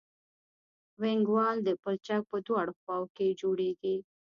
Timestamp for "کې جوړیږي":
3.15-3.95